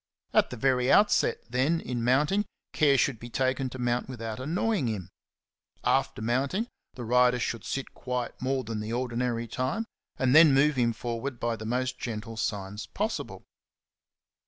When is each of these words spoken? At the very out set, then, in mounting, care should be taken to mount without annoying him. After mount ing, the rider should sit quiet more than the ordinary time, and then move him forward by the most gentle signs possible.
At 0.33 0.49
the 0.49 0.57
very 0.57 0.91
out 0.91 1.11
set, 1.11 1.41
then, 1.47 1.79
in 1.79 2.03
mounting, 2.03 2.45
care 2.73 2.97
should 2.97 3.19
be 3.19 3.29
taken 3.29 3.69
to 3.69 3.77
mount 3.77 4.09
without 4.09 4.39
annoying 4.39 4.87
him. 4.87 5.09
After 5.83 6.23
mount 6.23 6.55
ing, 6.55 6.67
the 6.95 7.03
rider 7.03 7.37
should 7.37 7.63
sit 7.63 7.93
quiet 7.93 8.33
more 8.41 8.63
than 8.63 8.79
the 8.79 8.93
ordinary 8.93 9.47
time, 9.47 9.85
and 10.17 10.33
then 10.33 10.55
move 10.55 10.75
him 10.75 10.91
forward 10.91 11.39
by 11.39 11.55
the 11.55 11.67
most 11.67 11.99
gentle 11.99 12.35
signs 12.35 12.87
possible. 12.87 13.45